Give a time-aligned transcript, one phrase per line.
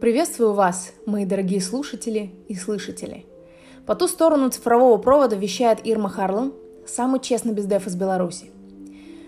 [0.00, 3.26] Приветствую вас, мои дорогие слушатели и слышатели.
[3.84, 6.54] По ту сторону цифрового провода вещает Ирма Харлан,
[6.86, 8.50] самый честный бездев из Беларуси.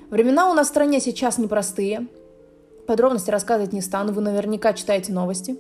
[0.09, 2.07] Времена у нас в стране сейчас непростые.
[2.87, 5.59] Подробности рассказывать не стану, вы наверняка читаете новости.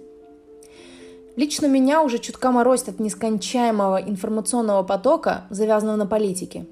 [1.36, 6.64] Лично меня уже чутка морозит от нескончаемого информационного потока, завязанного на политике.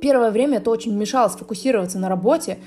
[0.00, 2.58] Первое время это очень мешало сфокусироваться на работе,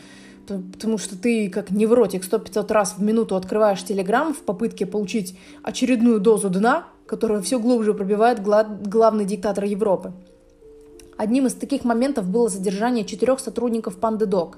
[0.59, 6.19] потому что ты как невротик 100-500 раз в минуту открываешь Телеграм в попытке получить очередную
[6.19, 10.13] дозу дна, которая все глубже пробивает главный диктатор Европы.
[11.17, 14.55] Одним из таких моментов было задержание четырех сотрудников PandaDoc,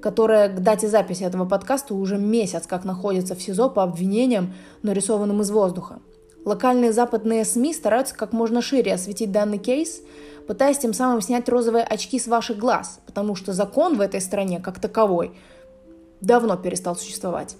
[0.00, 5.42] которая к дате записи этого подкаста уже месяц как находится в СИЗО по обвинениям, нарисованным
[5.42, 5.98] из воздуха.
[6.44, 10.02] Локальные западные СМИ стараются как можно шире осветить данный кейс–
[10.46, 14.60] пытаясь тем самым снять розовые очки с ваших глаз, потому что закон в этой стране,
[14.60, 15.32] как таковой,
[16.20, 17.56] давно перестал существовать.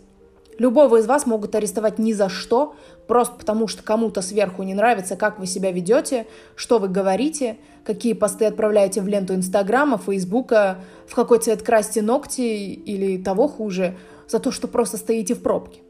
[0.59, 2.77] Любого из вас могут арестовать ни за что,
[3.09, 8.13] просто потому что кому-то сверху не нравится, как вы себя ведете, что вы говорите, какие
[8.13, 13.97] посты отправляете в ленту Инстаграма, Фейсбука, в какой цвет красьте ногти или того хуже,
[14.29, 15.81] за то, что просто стоите в пробке.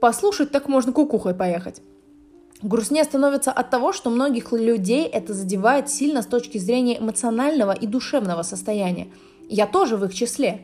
[0.00, 1.82] Послушать так можно кукухой поехать.
[2.62, 7.88] Грустнее становится от того, что многих людей это задевает сильно с точки зрения эмоционального и
[7.88, 9.08] душевного состояния.
[9.48, 10.62] Я тоже в их числе.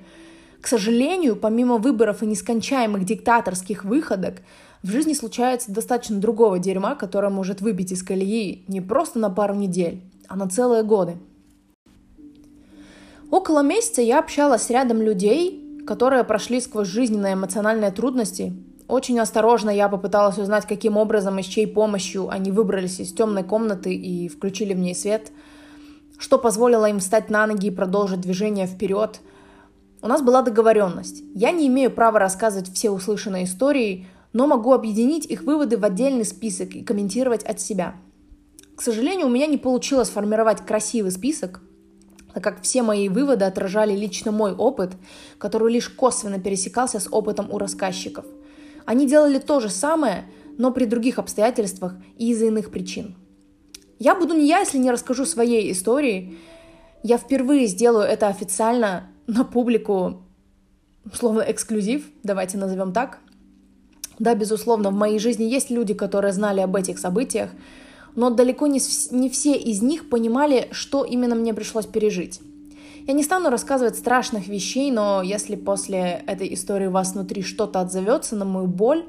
[0.61, 4.43] К сожалению, помимо выборов и нескончаемых диктаторских выходок,
[4.85, 9.55] в жизни случается достаточно другого дерьма, которое может выбить из колеи не просто на пару
[9.55, 11.17] недель, а на целые годы.
[13.33, 18.53] Около месяца я общалась с рядом людей, которые прошли сквозь жизненные эмоциональные трудности
[18.89, 23.45] очень осторожно я попыталась узнать, каким образом и с чьей помощью они выбрались из темной
[23.45, 25.31] комнаты и включили в ней свет,
[26.19, 29.21] что позволило им встать на ноги и продолжить движение вперед.
[30.01, 31.23] У нас была договоренность.
[31.35, 36.25] Я не имею права рассказывать все услышанные истории, но могу объединить их выводы в отдельный
[36.25, 37.95] список и комментировать от себя.
[38.75, 41.61] К сожалению, у меня не получилось формировать красивый список,
[42.33, 44.93] так как все мои выводы отражали лично мой опыт,
[45.37, 48.25] который лишь косвенно пересекался с опытом у рассказчиков–
[48.89, 50.25] они делали то же самое,
[50.57, 53.17] но при других обстоятельствах и из-за иных причин.
[53.99, 56.39] Я буду не я, если не расскажу своей истории.
[57.03, 60.23] Я впервые сделаю это официально на публику,
[61.13, 63.19] словно эксклюзив, давайте назовем так.
[64.19, 67.51] Да, безусловно, в моей жизни есть люди, которые знали об этих событиях,
[68.15, 72.41] но далеко не, не все из них понимали, что именно мне пришлось пережить.
[73.09, 77.81] Я не стану рассказывать страшных вещей, но если после этой истории у вас внутри что-то
[77.81, 79.07] отзовется на мою боль,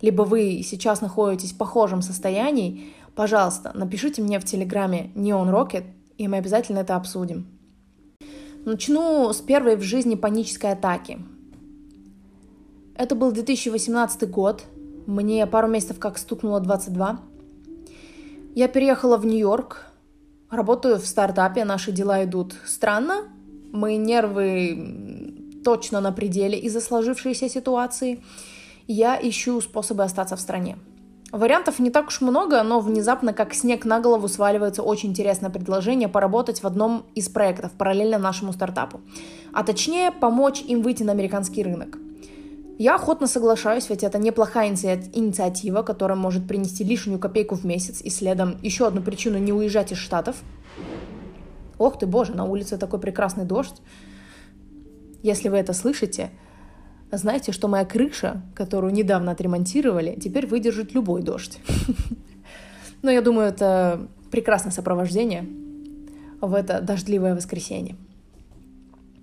[0.00, 5.82] либо вы сейчас находитесь в похожем состоянии, пожалуйста, напишите мне в Телеграме Neon Rocket,
[6.16, 7.48] и мы обязательно это обсудим.
[8.64, 11.18] Начну с первой в жизни панической атаки.
[12.94, 14.62] Это был 2018 год,
[15.06, 17.18] мне пару месяцев как стукнуло 22.
[18.54, 19.86] Я переехала в Нью-Йорк,
[20.50, 23.28] Работаю в стартапе, наши дела идут странно.
[23.72, 25.34] Мы нервы
[25.64, 28.22] точно на пределе из-за сложившейся ситуации.
[28.86, 30.76] Я ищу способы остаться в стране.
[31.32, 36.08] Вариантов не так уж много, но внезапно, как снег на голову, сваливается очень интересное предложение
[36.08, 39.00] поработать в одном из проектов параллельно нашему стартапу.
[39.52, 41.98] А точнее, помочь им выйти на американский рынок.
[42.76, 48.10] Я охотно соглашаюсь, ведь это неплохая инициатива, которая может принести лишнюю копейку в месяц и
[48.10, 50.36] следом еще одну причину не уезжать из Штатов.
[51.78, 53.76] Ох ты, боже, на улице такой прекрасный дождь.
[55.22, 56.30] Если вы это слышите,
[57.12, 61.60] знаете, что моя крыша, которую недавно отремонтировали, теперь выдержит любой дождь.
[63.02, 65.46] Но я думаю, это прекрасное сопровождение
[66.40, 67.96] в это дождливое воскресенье.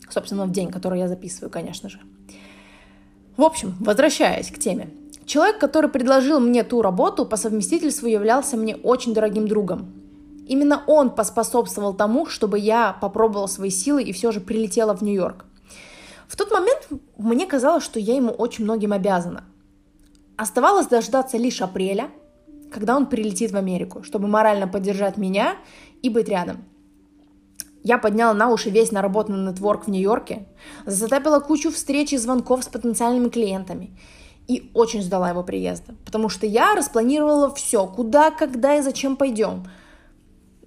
[0.10, 2.00] Собственно, в день, который я записываю, конечно же.
[3.38, 4.90] В общем, возвращаясь к теме.
[5.26, 9.94] Человек, который предложил мне ту работу, по совместительству являлся мне очень дорогим другом.
[10.48, 15.46] Именно он поспособствовал тому, чтобы я попробовала свои силы и все же прилетела в Нью-Йорк.
[16.28, 19.46] В тот момент мне казалось, что я ему очень многим обязана.
[20.36, 22.10] Оставалось дождаться лишь апреля,
[22.72, 25.56] когда он прилетит в Америку, чтобы морально поддержать меня
[26.02, 26.66] и быть рядом.
[27.84, 30.48] Я подняла на уши весь наработанный нетворк в Нью-Йорке,
[30.86, 33.98] затапила кучу встреч и звонков с потенциальными клиентами
[34.48, 39.66] и очень ждала его приезда, потому что я распланировала все, куда, когда и зачем пойдем.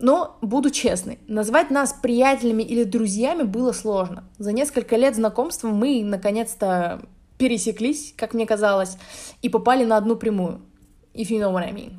[0.00, 4.24] Но, буду честной, назвать нас приятелями или друзьями было сложно.
[4.38, 7.02] За несколько лет знакомства мы наконец-то
[7.38, 8.96] пересеклись, как мне казалось,
[9.40, 10.62] и попали на одну прямую.
[11.14, 11.92] If you know what I mean.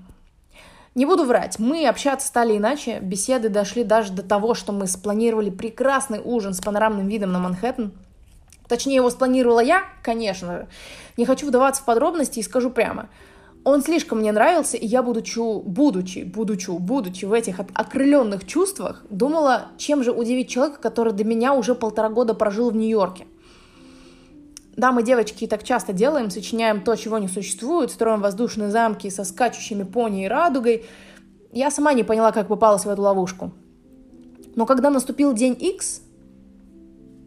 [0.96, 5.50] Не буду врать, мы общаться стали иначе, беседы дошли даже до того, что мы спланировали
[5.50, 7.92] прекрасный ужин с панорамным видом на Манхэттен.
[8.70, 10.68] Точнее, его спланировала я, конечно же.
[11.18, 13.10] Не хочу вдаваться в подробности и скажу прямо.
[13.66, 19.66] Он слишком мне нравился, и я, будучи, будучи, будучи, будучи в этих окрыленных чувствах, думала,
[19.78, 23.28] чем же удивить человека, который до меня уже полтора года прожил в Нью-Йорке.
[24.78, 29.24] Да, мы, девочки, так часто делаем, сочиняем то, чего не существует, строим воздушные замки со
[29.24, 30.86] скачущими пони и радугой.
[31.54, 33.52] Я сама не поняла, как попалась в эту ловушку.
[34.56, 36.02] Но когда наступил день X,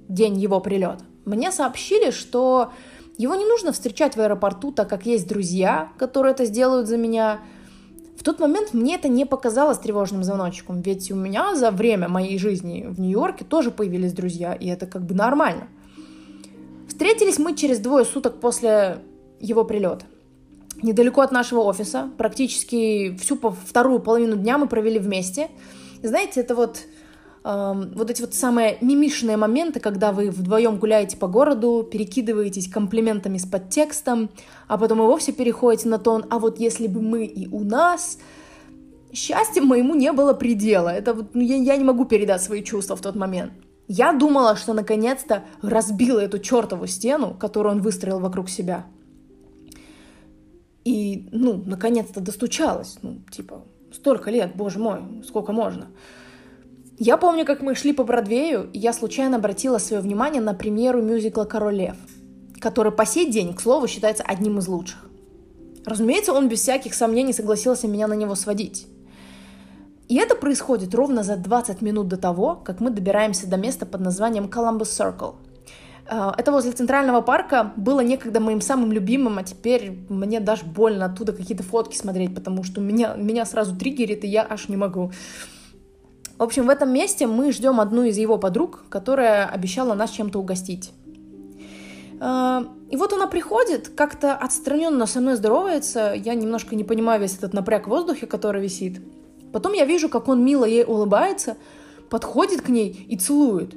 [0.09, 2.73] день его прилета, мне сообщили, что
[3.17, 7.41] его не нужно встречать в аэропорту, так как есть друзья, которые это сделают за меня.
[8.19, 12.39] В тот момент мне это не показалось тревожным звоночком, ведь у меня за время моей
[12.39, 15.69] жизни в Нью-Йорке тоже появились друзья, и это как бы нормально.
[16.99, 19.05] Встретились мы через двое суток после
[19.39, 20.05] его прилета.
[20.83, 25.49] Недалеко от нашего офиса, практически всю вторую половину дня мы провели вместе.
[26.03, 26.81] знаете, это вот
[27.45, 33.47] вот эти вот самые мимишные моменты, когда вы вдвоем гуляете по городу, перекидываетесь комплиментами с
[33.47, 34.29] подтекстом,
[34.67, 38.19] а потом и вовсе переходите на тон «а вот если бы мы и у нас...»
[39.12, 40.89] Счастьем моему не было предела.
[40.89, 43.53] Это вот, ну, я, я не могу передать свои чувства в тот момент.
[43.88, 48.85] Я думала, что наконец-то разбила эту чертову стену, которую он выстроил вокруг себя.
[50.85, 52.99] И, ну, наконец-то достучалась.
[53.00, 55.87] Ну, типа, столько лет, боже мой, сколько можно.
[56.99, 61.00] Я помню, как мы шли по Бродвею, и я случайно обратила свое внимание на премьеру
[61.00, 61.96] мюзикла «Король лев»,
[62.61, 65.08] который по сей день, к слову, считается одним из лучших.
[65.87, 68.87] Разумеется, он без всяких сомнений согласился меня на него сводить.
[70.09, 74.01] И это происходит ровно за 20 минут до того, как мы добираемся до места под
[74.01, 75.35] названием Columbus Circle.
[76.11, 81.05] А, это возле Центрального парка было некогда моим самым любимым, а теперь мне даже больно
[81.05, 85.13] оттуда какие-то фотки смотреть, потому что меня, меня сразу триггерит, и я аж не могу.
[86.39, 90.39] В общем, в этом месте мы ждем одну из его подруг, которая обещала нас чем-то
[90.39, 90.93] угостить.
[92.21, 97.37] А, и вот она приходит, как-то отстраненно со мной здоровается, я немножко не понимаю весь
[97.37, 99.03] этот напряг в воздухе, который висит.
[99.53, 101.56] Потом я вижу, как он мило ей улыбается,
[102.11, 103.75] подходит к ней и целует.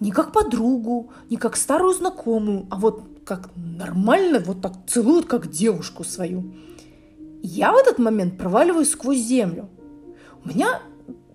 [0.00, 5.50] Не как подругу, не как старую знакомую, а вот как нормально, вот так целует, как
[5.50, 6.52] девушку свою.
[7.42, 9.68] Я в этот момент проваливаюсь сквозь землю.
[10.44, 10.80] У меня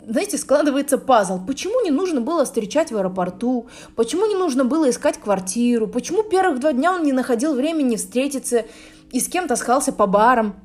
[0.07, 1.37] знаете, складывается пазл.
[1.45, 3.67] Почему не нужно было встречать в аэропорту?
[3.95, 5.87] Почему не нужно было искать квартиру?
[5.87, 8.65] Почему первых два дня он не находил времени встретиться
[9.11, 10.55] и с кем-то таскался по барам?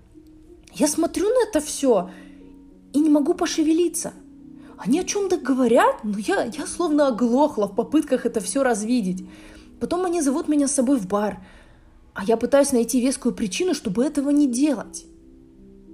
[0.73, 2.11] Я смотрю на это все
[2.93, 4.13] и не могу пошевелиться.
[4.79, 9.25] Они о чем-то говорят, но я, я словно оглохла в попытках это все развидеть.
[9.81, 11.39] Потом они зовут меня с собой в бар,
[12.15, 15.07] а я пытаюсь найти вескую причину, чтобы этого не делать.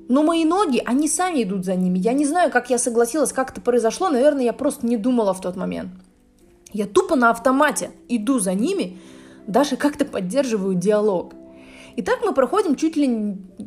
[0.08, 1.98] Но мои ноги, они сами идут за ними.
[1.98, 4.08] Я не знаю, как я согласилась, как это произошло.
[4.08, 5.90] Наверное, я просто не думала в тот момент.
[6.72, 8.98] Я тупо на автомате иду за ними,
[9.46, 11.34] даже как-то поддерживаю диалог.
[11.96, 13.06] И так мы проходим чуть ли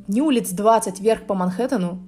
[0.07, 2.07] не улиц 20 вверх по Манхэттену.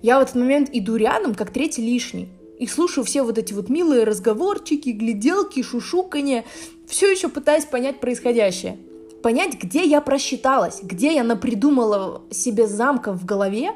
[0.00, 2.28] Я в этот момент иду рядом, как третий лишний.
[2.58, 6.44] И слушаю все вот эти вот милые разговорчики, гляделки, шушуканье,
[6.86, 8.78] все еще пытаясь понять происходящее
[9.22, 13.70] понять, где я просчиталась, где я напридумала себе замков в голове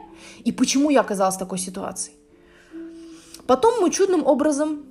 [0.45, 2.13] и почему я оказалась в такой ситуации.
[3.47, 4.85] Потом мы чудным образом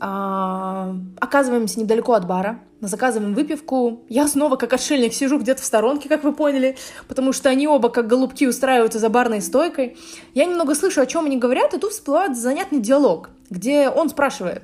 [0.00, 4.04] оказываемся недалеко от бара, заказываем выпивку.
[4.08, 6.76] Я снова, как отшельник, сижу где-то в сторонке, как вы поняли,
[7.08, 9.96] потому что они оба, как голубки, устраиваются за барной стойкой.
[10.34, 14.62] Я немного слышу, о чем они говорят, и тут всплывает занятный диалог, где он спрашивает,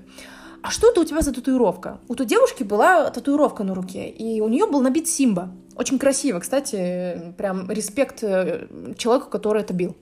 [0.63, 2.01] а что это у тебя за татуировка?
[2.09, 5.51] У той девушки была татуировка на руке, и у нее был набит Симба.
[5.77, 8.67] Очень красиво, кстати, прям респект э,
[8.99, 9.97] человеку, который это бил.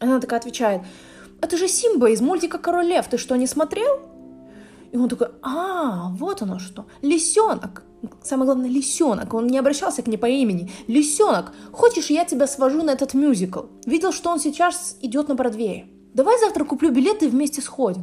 [0.00, 0.82] Она такая отвечает,
[1.40, 4.00] это же Симба из мультика «Король лев», ты что, не смотрел?
[4.92, 7.82] И он такой, а, вот оно что, лисенок.
[8.22, 9.32] Самое главное, лисенок.
[9.32, 10.70] Он не обращался к ней по имени.
[10.86, 13.62] Лисенок, хочешь, я тебя свожу на этот мюзикл?
[13.86, 15.86] Видел, что он сейчас идет на Бродвее.
[16.12, 18.02] Давай завтра куплю билеты и вместе сходим.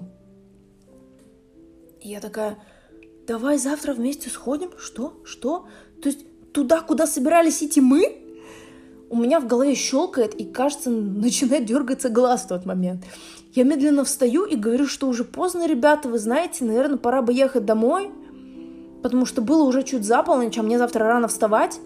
[2.01, 2.58] И я такая,
[3.27, 4.72] давай завтра вместе сходим.
[4.79, 5.22] Что?
[5.25, 5.67] Что?
[6.01, 8.25] То есть туда, куда собирались идти мы?
[9.12, 13.03] У меня в голове щелкает и, кажется, начинает дергаться глаз в тот момент.
[13.53, 17.65] Я медленно встаю и говорю, что уже поздно, ребята, вы знаете, наверное, пора бы ехать
[17.65, 18.12] домой,
[19.01, 21.79] потому что было уже чуть за полночь, а мне завтра рано вставать.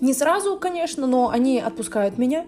[0.00, 2.46] Не сразу, конечно, но они отпускают меня.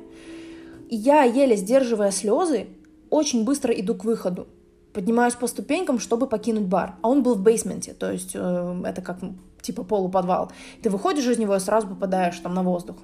[0.88, 2.68] И я, еле сдерживая слезы,
[3.10, 4.46] очень быстро иду к выходу
[4.92, 6.96] поднимаюсь по ступенькам, чтобы покинуть бар.
[7.02, 9.18] А он был в бейсменте, то есть э, это как
[9.60, 10.52] типа полуподвал.
[10.82, 12.96] Ты выходишь из него и сразу попадаешь там на воздух.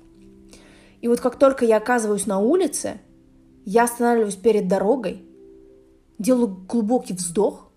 [1.01, 3.01] И вот как только я оказываюсь на улице,
[3.71, 5.23] я останавливаюсь перед дорогой,
[6.19, 7.71] делаю глубокий вздох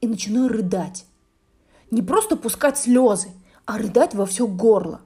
[0.00, 1.04] и начинаю рыдать.
[1.90, 3.30] Не просто пускать слезы,
[3.64, 5.00] а рыдать во все горло.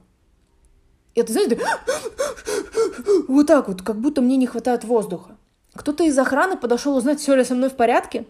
[1.15, 1.59] Это, знаете,
[3.27, 5.37] вот так вот, как будто мне не хватает воздуха.
[5.73, 8.27] Кто-то из охраны подошел узнать, все ли со мной в порядке,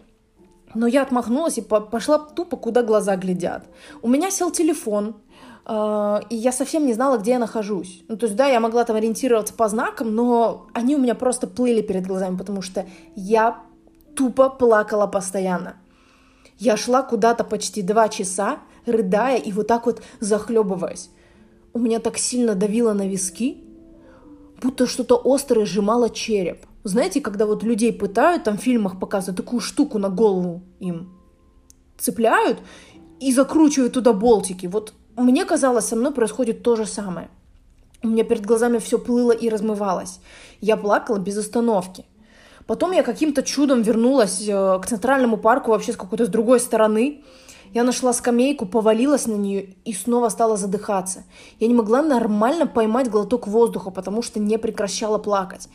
[0.72, 3.66] но я отмахнулась и пошла тупо, куда глаза глядят.
[4.00, 5.16] У меня сел телефон,
[5.64, 8.02] и я совсем не знала, где я нахожусь.
[8.08, 11.46] Ну, то есть, да, я могла там ориентироваться по знакам, но они у меня просто
[11.46, 13.62] плыли перед глазами, потому что я
[14.16, 15.76] тупо плакала постоянно.
[16.58, 21.10] Я шла куда-то почти два часа, рыдая и вот так вот захлебываясь.
[21.72, 23.62] У меня так сильно давило на виски,
[24.60, 26.66] будто что-то острое сжимало череп.
[26.84, 31.22] Знаете, когда вот людей пытают, там в фильмах показывают такую штуку на голову им
[32.02, 32.58] цепляют
[33.20, 34.66] и закручивают туда болтики.
[34.66, 37.28] Вот мне казалось, со мной происходит то же самое.
[38.02, 40.20] У меня перед глазами все плыло и размывалось.
[40.60, 42.04] Я плакала без остановки.
[42.66, 47.22] Потом я каким-то чудом вернулась э, к центральному парку вообще с какой-то с другой стороны.
[47.74, 51.24] Я нашла скамейку, повалилась на нее и снова стала задыхаться.
[51.58, 55.68] Я не могла нормально поймать глоток воздуха, потому что не прекращала плакать.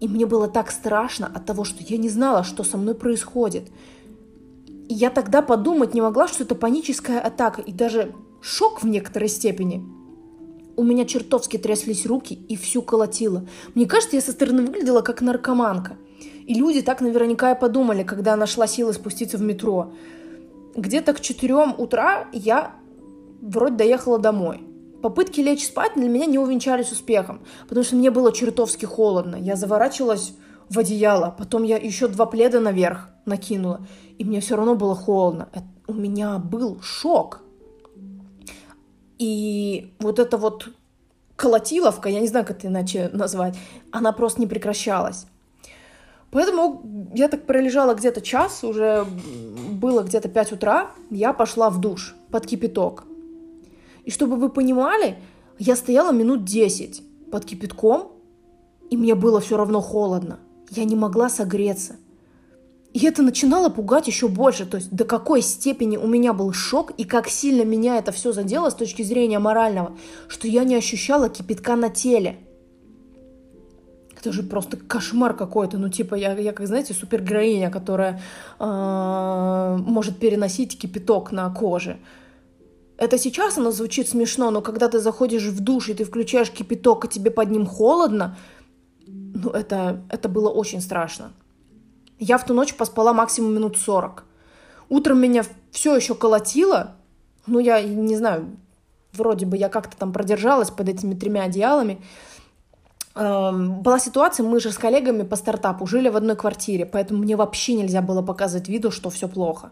[0.00, 3.68] И мне было так страшно от того, что я не знала, что со мной происходит.
[4.88, 9.28] И я тогда подумать не могла, что это паническая атака и даже шок в некоторой
[9.28, 9.82] степени.
[10.76, 13.46] У меня чертовски тряслись руки и всю колотило.
[13.74, 15.96] Мне кажется, я со стороны выглядела как наркоманка.
[16.46, 19.92] И люди так наверняка и подумали, когда нашла силы спуститься в метро.
[20.76, 22.74] Где-то к 4 утра я
[23.40, 24.62] вроде доехала домой.
[25.00, 29.36] Попытки лечь спать для меня не увенчались успехом, потому что мне было чертовски холодно.
[29.36, 30.34] Я заворачивалась
[30.68, 33.86] в одеяло, потом я еще два пледа наверх накинула,
[34.18, 35.48] и мне все равно было холодно.
[35.52, 37.43] Это, у меня был шок.
[39.18, 40.68] И вот эта вот
[41.36, 43.56] колотиловка, я не знаю, как это иначе назвать,
[43.90, 45.26] она просто не прекращалась.
[46.30, 46.82] Поэтому
[47.14, 49.06] я так пролежала где-то час, уже
[49.70, 53.04] было где-то 5 утра, я пошла в душ под кипяток.
[54.04, 55.16] И чтобы вы понимали,
[55.58, 58.12] я стояла минут 10 под кипятком,
[58.90, 60.40] и мне было все равно холодно.
[60.70, 61.96] Я не могла согреться.
[62.94, 66.92] И это начинало пугать еще больше, то есть до какой степени у меня был шок
[66.92, 69.98] и как сильно меня это все задело с точки зрения морального,
[70.28, 72.38] что я не ощущала кипятка на теле.
[74.16, 75.76] Это же просто кошмар какой-то.
[75.76, 78.22] Ну, типа, я, я как, знаете, супергероиня, которая
[78.60, 81.98] э, может переносить кипяток на коже.
[82.96, 87.06] Это сейчас оно звучит смешно, но когда ты заходишь в душ и ты включаешь кипяток,
[87.06, 88.38] и тебе под ним холодно,
[89.08, 91.32] ну, это, это было очень страшно.
[92.18, 94.24] Я в ту ночь поспала максимум минут 40.
[94.88, 96.96] Утром меня все еще колотило.
[97.46, 98.56] Ну, я не знаю,
[99.12, 102.00] вроде бы я как-то там продержалась под этими тремя одеялами.
[103.14, 107.36] Эм, была ситуация, мы же с коллегами по стартапу жили в одной квартире, поэтому мне
[107.36, 109.70] вообще нельзя было показывать виду, что все плохо.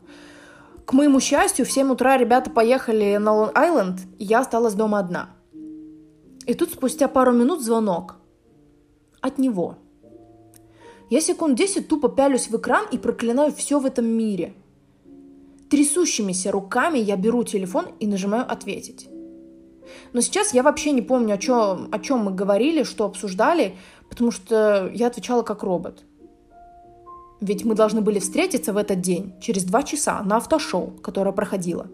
[0.84, 5.30] К моему счастью, в 7 утра ребята поехали на Лонг-Айленд, и я осталась дома одна.
[6.46, 8.16] И тут спустя пару минут звонок.
[9.20, 9.78] От него.
[11.12, 14.54] Я секунд 10 тупо пялюсь в экран и проклинаю все в этом мире.
[15.68, 19.08] Трясущимися руками я беру телефон и нажимаю «Ответить».
[20.14, 23.74] Но сейчас я вообще не помню, о чем, о чем мы говорили, что обсуждали,
[24.08, 26.02] потому что я отвечала как робот–
[27.42, 31.88] ведь мы должны были встретиться в этот день, через два часа, на автошоу, которое проходило.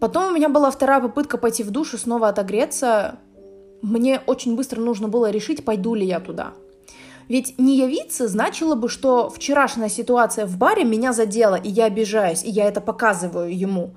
[0.00, 3.18] Потом у меня была вторая попытка пойти в душ и снова отогреться.
[3.82, 6.52] Мне очень быстро нужно было решить, пойду ли я туда.
[7.28, 12.42] Ведь не явиться значило бы, что вчерашняя ситуация в баре меня задела, и я обижаюсь,
[12.42, 13.94] и я это показываю ему.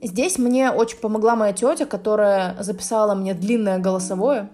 [0.00, 4.50] Здесь мне очень помогла моя тетя, которая записала мне длинное голосовое,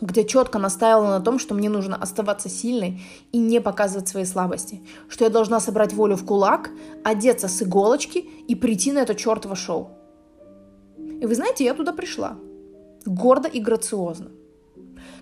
[0.00, 4.82] где четко настаивала на том, что мне нужно оставаться сильной и не показывать свои слабости,
[5.08, 6.70] что я должна собрать волю в кулак,
[7.04, 9.90] одеться с иголочки и прийти на это чертово шоу.
[10.98, 12.36] И вы знаете, я туда пришла.
[13.04, 14.30] Гордо и грациозно.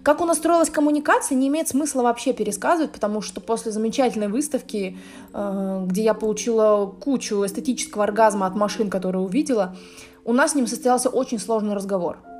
[0.02, 4.98] Как у нас строилась коммуникация, не имеет смысла вообще пересказывать, потому что после замечательной выставки,
[5.32, 9.76] э, где я получила кучу эстетического оргазма от машин, которые увидела,
[10.24, 12.18] у нас с ним состоялся очень сложный разговор–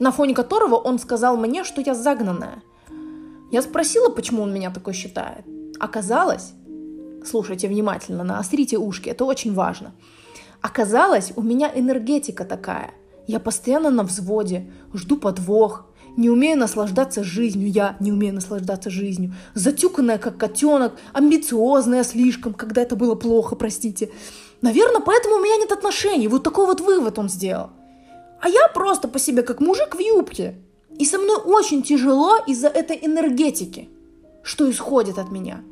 [0.00, 2.62] на фоне которого он сказал мне, что я загнанная.
[3.52, 5.44] Я спросила, почему он меня такой считает.
[5.78, 6.52] Оказалось,
[7.24, 9.92] слушайте внимательно, наострите ушки, это очень важно.
[10.62, 12.92] Оказалось, у меня энергетика такая.
[13.30, 19.32] Я постоянно на взводе, жду подвох, не умею наслаждаться жизнью, я не умею наслаждаться жизнью.
[19.54, 24.10] Затюканная, как котенок, амбициозная слишком, когда это было плохо, простите.
[24.62, 26.26] Наверное, поэтому у меня нет отношений.
[26.26, 27.70] Вот такой вот вывод он сделал.
[28.40, 30.56] А я просто по себе как мужик в юбке.
[30.98, 33.90] И со мной очень тяжело из-за этой энергетики,
[34.42, 35.62] что исходит от меня.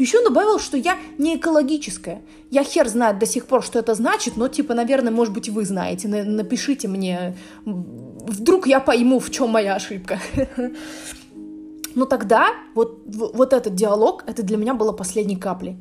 [0.00, 2.22] Еще добавил, что я не экологическая.
[2.50, 5.66] Я хер знает до сих пор, что это значит, но, типа, наверное, может быть, вы
[5.66, 6.08] знаете.
[6.08, 7.36] Напишите мне.
[7.66, 10.18] Вдруг я пойму, в чем моя ошибка.
[11.94, 15.76] Но тогда вот, вот этот диалог, это для меня было последней каплей.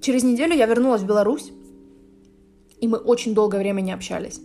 [0.00, 1.52] Через неделю я вернулась в Беларусь,
[2.80, 4.40] и мы очень долгое время не общались.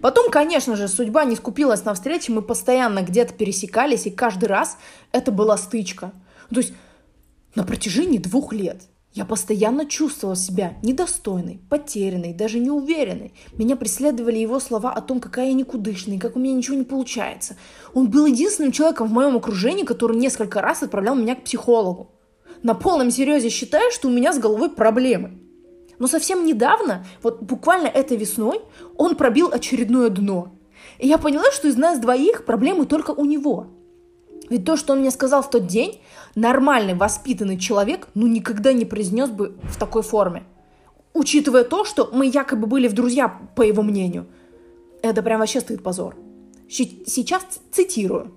[0.00, 4.78] Потом, конечно же, судьба не скупилась на встречи, мы постоянно где-то пересекались, и каждый раз
[5.10, 6.12] это была стычка.
[6.50, 6.74] То есть
[7.54, 8.82] на протяжении двух лет
[9.12, 13.34] я постоянно чувствовала себя недостойной, потерянной, даже неуверенной.
[13.58, 17.56] Меня преследовали его слова о том, какая я никудышная, как у меня ничего не получается.
[17.92, 22.10] Он был единственным человеком в моем окружении, который несколько раз отправлял меня к психологу.
[22.62, 25.38] На полном серьезе считаю, что у меня с головой проблемы.
[25.98, 28.62] Но совсем недавно, вот буквально этой весной,
[28.96, 30.54] он пробил очередное дно.
[30.98, 33.66] И я поняла, что из нас двоих проблемы только у него.
[34.52, 36.02] Ведь то, что он мне сказал в тот день,
[36.34, 40.42] нормальный, воспитанный человек, ну, никогда не произнес бы в такой форме.
[41.14, 44.26] Учитывая то, что мы якобы были в друзья, по его мнению.
[45.00, 46.16] Это прям вообще стыд позор.
[46.68, 48.30] Сейчас цитирую.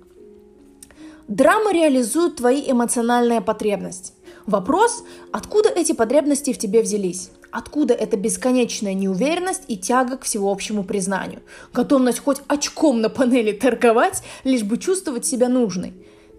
[1.27, 4.13] Драма реализует твои эмоциональные потребности.
[4.45, 7.31] Вопрос, откуда эти потребности в тебе взялись?
[7.49, 11.41] Откуда эта бесконечная неуверенность и тяга к всеобщему признанию?
[11.73, 15.93] Готовность хоть очком на панели торговать, лишь бы чувствовать себя нужной?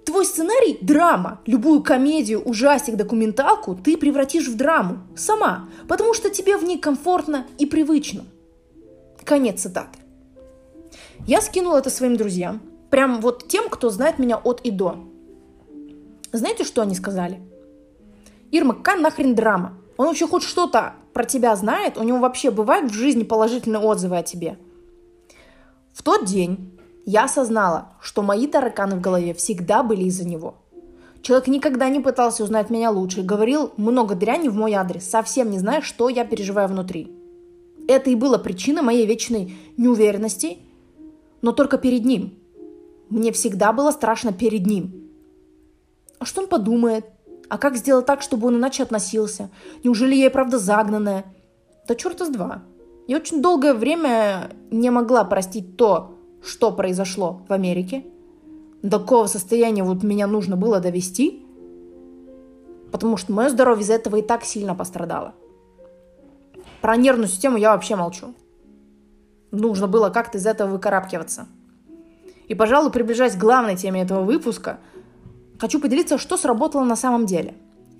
[0.04, 1.40] Твой сценарий– драма.
[1.46, 4.98] Любую комедию, ужастик, документалку ты превратишь в драму.
[5.16, 5.68] Сама.
[5.88, 8.24] Потому что тебе в ней комфортно и привычно.
[9.24, 9.98] Конец цитаты.
[11.26, 12.62] Я скинула это своим друзьям.
[12.88, 14.96] Прям вот тем, кто знает меня от и до.
[16.30, 17.40] Знаете, что они сказали?
[18.52, 19.74] Ирма, какая нахрен драма?
[19.96, 21.96] Он вообще хоть что-то про тебя знает?
[21.96, 24.58] У него вообще бывают в жизни положительные отзывы о тебе?
[25.94, 30.56] В тот день я осознала, что мои тараканы в голове всегда были из-за него.
[31.22, 35.58] Человек никогда не пытался узнать меня лучше, говорил много дряни в мой адрес, совсем не
[35.58, 37.10] зная, что я переживаю внутри.
[37.88, 40.58] Это и было причиной моей вечной неуверенности,
[41.42, 42.34] но только перед ним.
[43.08, 45.08] Мне всегда было страшно перед ним.
[46.18, 47.06] А что он подумает?
[47.48, 49.50] А как сделать так, чтобы он иначе относился?
[49.84, 51.24] Неужели я и правда загнанная?
[51.86, 52.62] Да черта с два.
[53.06, 58.04] Я очень долгое время не могла простить то, что произошло в Америке.
[58.82, 61.46] До какого состояния вот меня нужно было довести.
[62.90, 65.34] Потому что мое здоровье из-за этого и так сильно пострадало.
[66.80, 68.34] Про нервную систему я вообще молчу.
[69.52, 71.46] Нужно было как-то из этого выкарабкиваться.
[72.48, 74.80] И, пожалуй, приближаясь к главной теме этого выпуска–
[75.58, 77.54] Хочу поделиться, что сработало на самом деле.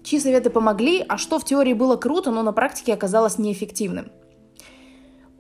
[0.05, 4.11] Чьи советы помогли, а что в теории было круто, но на практике оказалось неэффективным.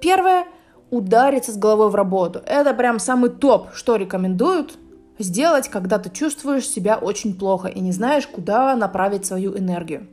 [0.00, 0.46] Первое–
[0.90, 2.40] удариться с головой в работу.
[2.46, 4.78] Это прям самый топ, что рекомендуют
[5.18, 10.08] сделать, когда ты чувствуешь себя очень плохо и не знаешь, куда направить свою энергию.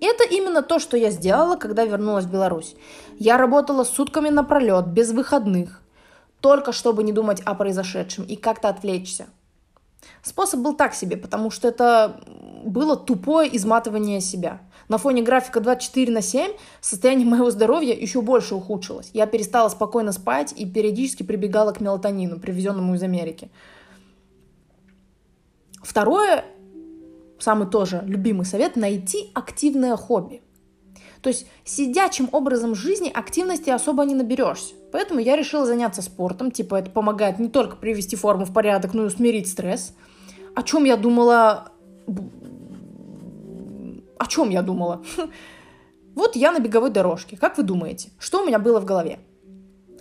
[0.00, 2.74] Это именно то, что я сделала, когда вернулась в Беларусь.
[3.18, 5.80] Я работала сутками напролет, без выходных,
[6.40, 9.26] только чтобы не думать о произошедшем и как-то отвлечься.
[10.22, 12.20] Способ был так себе, потому что это
[12.64, 14.60] было тупое изматывание себя.
[14.88, 19.10] На фоне графика 24 на 7 состояние моего здоровья еще больше ухудшилось.
[19.12, 23.50] Я перестала спокойно спать и периодически прибегала к мелатонину, привезенному из Америки.
[25.82, 26.44] Второе,
[27.38, 30.42] самый тоже любимый совет, найти активное хобби.
[31.22, 34.74] То есть сидячим образом жизни активности особо не наберешься.
[34.90, 36.50] Поэтому я решила заняться спортом.
[36.50, 39.94] Типа это помогает не только привести форму в порядок, но и усмирить стресс.
[40.54, 41.70] О чем я думала...
[44.18, 45.02] О чем я думала?
[46.14, 47.38] Вот я на беговой дорожке.
[47.38, 49.20] Как вы думаете, что у меня было в голове?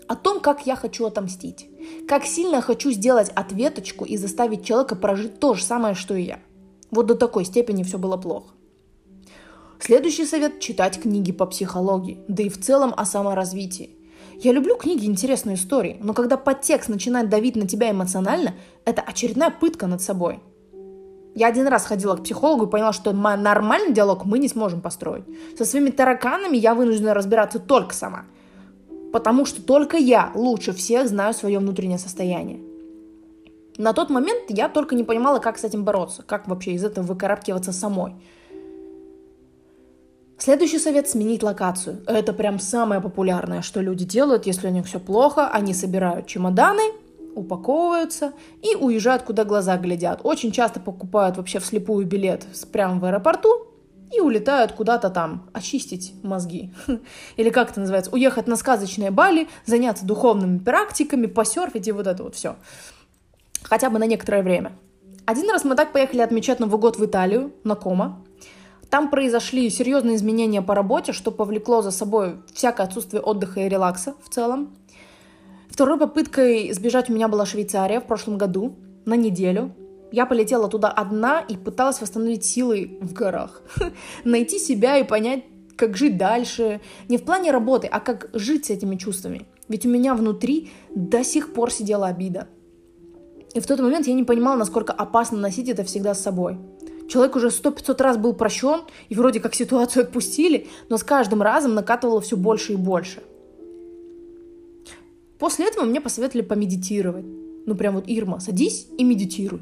[0.10, 1.70] О том, как я хочу отомстить.
[2.06, 6.40] Как сильно хочу сделать ответочку и заставить человека прожить то же самое, что и я.
[6.90, 8.54] Вот до такой степени все было плохо.
[9.84, 13.90] Следующий совет– читать книги по психологии, да и в целом о саморазвитии.
[14.38, 18.54] Я люблю книги интересные истории, но когда подтекст начинает давить на тебя эмоционально,
[18.86, 20.40] это очередная пытка над собой.
[21.34, 25.24] Я один раз ходила к психологу и поняла, что нормальный диалог мы не сможем построить.
[25.58, 28.26] Со своими тараканами я вынуждена разбираться только сама.
[29.12, 32.60] Потому что только я лучше всех знаю свое внутреннее состояние.
[33.80, 37.04] На тот момент я только не понимала, как с этим бороться, как вообще из этого
[37.04, 38.14] выкарабкиваться самой.
[40.44, 42.02] Следующий совет– сменить локацию.
[42.08, 45.48] Это прям самое популярное, что люди делают, если у них все плохо.
[45.48, 46.82] Они собирают чемоданы,
[47.36, 50.22] упаковываются и уезжают, куда глаза глядят.
[50.24, 53.68] Очень часто покупают вообще вслепую билет прямо в аэропорту
[54.12, 56.74] и улетают куда-то там очистить мозги.
[57.38, 58.10] Или как это называется?
[58.10, 62.56] Уехать на сказочные Бали, заняться духовными практиками, посерфить и вот это вот все.
[63.62, 64.72] Хотя бы на некоторое время.
[65.28, 68.24] Один раз мы так поехали отмечать Новый год в Италию, на Кома.
[68.92, 74.16] Там произошли серьезные изменения по работе, что повлекло за собой всякое отсутствие отдыха и релакса
[74.22, 74.76] в целом.
[75.70, 78.76] Второй попыткой сбежать у меня была Швейцария в прошлом году
[79.06, 79.74] на неделю.
[80.12, 83.62] Я полетела туда одна и пыталась восстановить силы в горах.
[84.26, 85.46] Найти себя и понять,
[85.78, 86.82] как жить дальше.
[87.08, 89.46] Не в плане работы, а как жить с этими чувствами.
[89.70, 92.50] Ведь у меня внутри до сих пор сидела обида.
[93.54, 96.58] И в тот момент я не понимала, насколько опасно носить это всегда с собой.
[97.12, 101.42] Человек уже сто пятьсот раз был прощен, и вроде как ситуацию отпустили, но с каждым
[101.42, 103.22] разом накатывало все больше и больше.
[105.38, 107.26] После этого мне посоветовали помедитировать.
[107.66, 109.60] Ну прям вот, Ирма, садись и медитируй.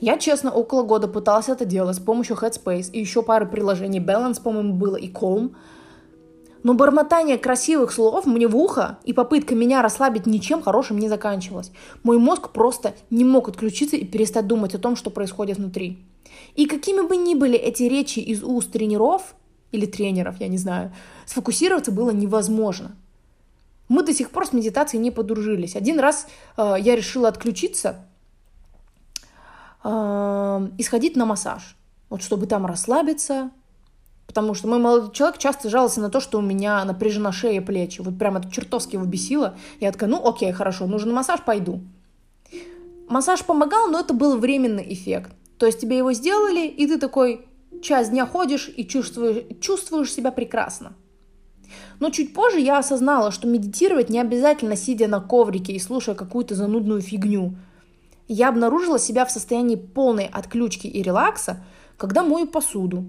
[0.00, 4.00] Я, честно, около года пыталась это делать с помощью Headspace и еще пары приложений.
[4.00, 5.54] Balance, по-моему, было и Calm.
[6.62, 11.72] Но бормотание красивых слов мне в ухо и попытка меня расслабить ничем хорошим не заканчивалась.
[12.04, 16.06] Мой мозг просто не мог отключиться и перестать думать о том, что происходит внутри.
[16.54, 19.34] И какими бы ни были эти речи из уст тренеров,
[19.72, 20.92] или тренеров, я не знаю,
[21.26, 22.96] сфокусироваться было невозможно.
[23.88, 25.76] Мы до сих пор с медитацией не подружились.
[25.76, 28.06] Один раз э, я решила отключиться
[29.84, 31.76] э, и сходить на массаж.
[32.10, 33.50] Вот чтобы там расслабиться,
[34.28, 38.02] Потому что мой молодой человек часто жаловался на то, что у меня напряжена шея, плечи.
[38.02, 39.56] Вот прям это чертовски его бесило.
[39.80, 41.80] Я такая, ну окей, хорошо, нужен массаж, пойду.
[43.08, 45.32] Массаж помогал, но это был временный эффект.
[45.58, 47.46] То есть тебе его сделали, и ты такой
[47.82, 50.94] час дня ходишь и чувствуешь, чувствуешь себя прекрасно.
[52.00, 56.54] Но чуть позже я осознала, что медитировать не обязательно сидя на коврике и слушая какую-то
[56.54, 57.56] занудную фигню.
[58.28, 61.64] Я обнаружила себя в состоянии полной отключки и релакса,
[61.96, 63.04] когда мою посуду,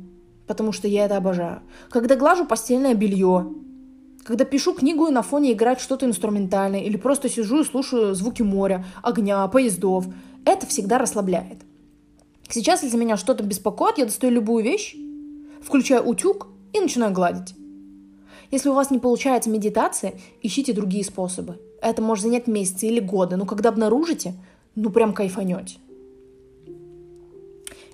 [0.47, 3.53] потому что я это обожаю, когда глажу постельное белье,
[4.25, 8.41] когда пишу книгу и на фоне играть что-то инструментальное, или просто сижу и слушаю звуки
[8.41, 10.05] моря, огня, поездов.
[10.45, 11.68] Это всегда расслабляет.
[12.51, 14.95] Сейчас, если меня что-то беспокоит, я достаю любую вещь,
[15.61, 17.53] включаю утюг и начинаю гладить.
[18.49, 21.59] Если у вас не получается медитация, ищите другие способы.
[21.79, 24.33] Это может занять месяцы или годы, но когда обнаружите,
[24.73, 25.77] ну прям кайфанете.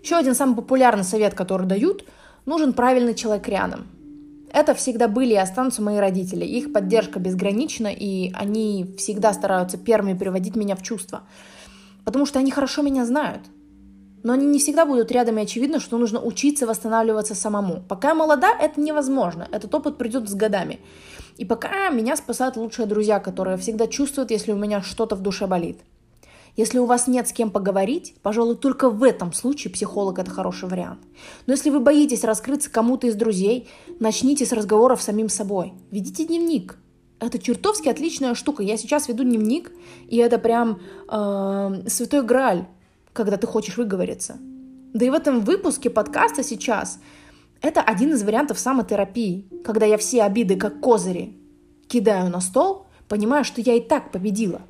[0.01, 2.05] Еще один самый популярный совет, который дают,
[2.45, 3.87] нужен правильный человек рядом.
[4.53, 6.45] Это всегда были и останутся мои родители.
[6.45, 11.23] Их поддержка безгранична, и они всегда стараются первыми приводить меня в чувство.
[12.05, 13.41] Потому что они хорошо меня знают
[14.25, 17.83] но они не всегда будут рядом, и очевидно, что нужно учиться восстанавливаться самому.
[17.87, 19.47] Пока я молода, это невозможно.
[19.51, 20.79] Этот опыт придет с годами.
[21.37, 25.45] И пока меня спасают лучшие друзья, которые всегда чувствуют, если у меня что-то в душе
[25.45, 25.77] болит.
[26.57, 30.69] Если у вас нет с кем поговорить, пожалуй, только в этом случае психолог– это хороший
[30.69, 31.01] вариант.
[31.45, 35.73] Но если вы боитесь раскрыться кому-то из друзей, начните с разговоров с самим собой.
[35.91, 36.79] Ведите дневник.
[37.19, 38.63] Это чертовски отличная штука.
[38.63, 39.71] Я сейчас веду дневник,
[40.07, 40.79] и это прям
[41.11, 42.65] э, святой грааль
[43.15, 44.37] когда ты хочешь выговориться.
[44.93, 46.99] Да и в этом выпуске подкаста сейчас
[47.61, 51.33] это один из вариантов самотерапии, когда я все обиды как козыри
[51.87, 54.61] кидаю на стол, понимая, что я и так победила.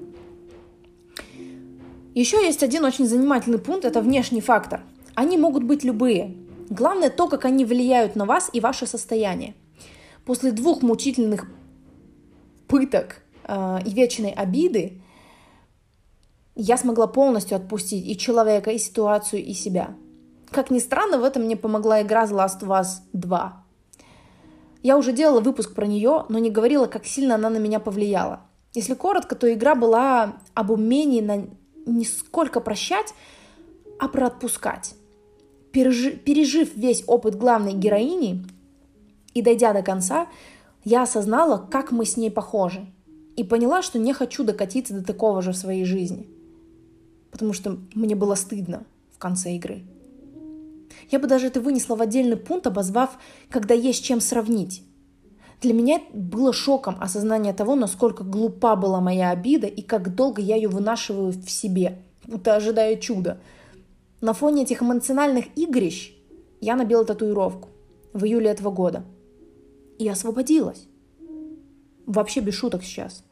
[2.14, 4.82] Еще есть один очень занимательный пункт, это внешний фактор.
[5.16, 6.36] Они могут быть любые.
[6.70, 9.56] Главное то, как они влияют на вас и ваше состояние.
[10.24, 11.46] После двух мучительных
[12.68, 15.02] пыток э, и вечной обиды
[16.56, 19.96] я смогла полностью отпустить и человека, и ситуацию, и себя.
[20.52, 23.64] Как ни странно, в этом мне помогла игра The Last of Us 2.
[24.84, 28.42] Я уже делала выпуск про нее, но не говорила, как сильно она на меня повлияла.
[28.74, 31.48] Если коротко, то игра была об умении на
[31.86, 33.14] не сколько прощать,
[34.00, 34.96] а про отпускать.
[35.72, 38.46] Пережи, пережив весь опыт главной героини
[39.34, 40.28] и дойдя до конца,
[40.84, 42.86] я осознала, как мы с ней похожи.
[43.36, 46.35] И поняла, что не хочу докатиться до такого же в своей жизни
[47.36, 49.84] потому что мне было стыдно в конце игры.
[51.12, 53.18] Я бы даже это вынесла в отдельный пункт, обозвав,
[53.50, 54.84] когда есть чем сравнить.
[55.60, 60.56] Для меня было шоком осознание того, насколько глупа была моя обида и как долго я
[60.56, 63.38] ее вынашиваю в себе, будто ожидая чуда.
[64.22, 66.16] На фоне этих эмоциональных игрищ
[66.62, 67.68] я набила татуировку
[68.14, 69.04] в июле этого года.
[70.00, 70.88] И освободилась.
[72.06, 73.26] Вообще без шуток сейчас.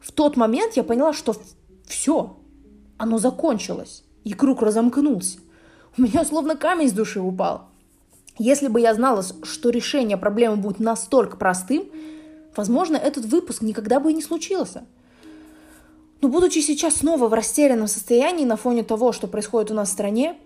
[0.00, 1.34] В тот момент я поняла, что
[1.86, 2.36] все,
[3.00, 5.38] оно закончилось, и круг разомкнулся.
[5.96, 7.62] У меня словно камень с души упал.
[8.36, 11.84] Если бы я знала, что решение проблемы будет настолько простым,
[12.54, 14.84] возможно, этот выпуск никогда бы и не случился.
[16.20, 19.92] Но будучи сейчас снова в растерянном состоянии на фоне того, что происходит у нас в
[19.92, 20.36] стране,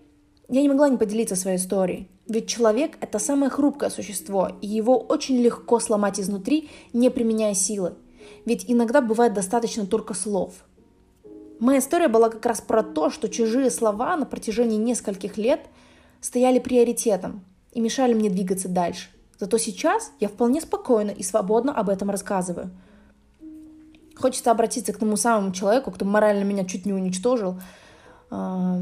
[0.48, 2.08] я не могла не поделиться своей историей.
[2.28, 7.94] Ведь человек– это самое хрупкое существо, и его очень легко сломать изнутри, не применяя силы.
[8.44, 10.52] Ведь иногда бывает достаточно только слов–
[11.60, 15.60] Моя история была как раз про то, что чужие слова на протяжении нескольких лет
[16.20, 17.44] стояли приоритетом.
[17.72, 19.08] и мешали мне двигаться дальше.
[19.40, 22.70] Зато сейчас я вполне спокойно и свободно об этом рассказываю.
[24.14, 27.60] Хочется обратиться к тому самому человеку, кто морально меня чуть не уничтожил.
[28.30, 28.80] А,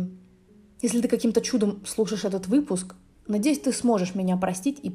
[0.82, 2.94] если ты каким-то чудом слушаешь этот выпуск,
[3.26, 4.92] надеюсь, ты сможешь меня простить и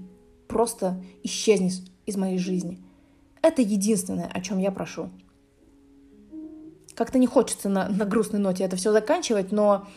[0.48, 2.80] просто исчезнешь из моей жизни.
[3.42, 5.10] Это единственное, о чем я прошу.
[6.98, 9.88] Как-то не хочется на, на грустной ноте это все заканчивать, но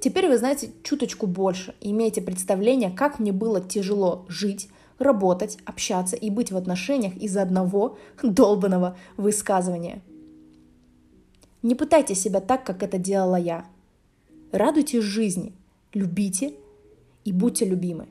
[0.00, 4.68] теперь вы знаете чуточку больше, имеете представление, как мне было тяжело жить,
[5.00, 10.02] работать, общаться и быть в отношениях из-за одного долбанного высказывания.
[11.62, 13.66] Не пытайте себя так, как это делала я.
[14.52, 15.52] Радуйтесь жизни,
[15.94, 16.54] любите
[17.24, 18.06] и будьте любимы.